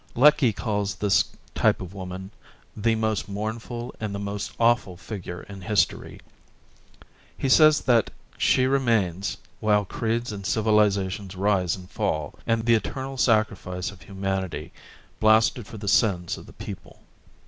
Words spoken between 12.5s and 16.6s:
eternal sacrifice of humanity, blasted for the sins of the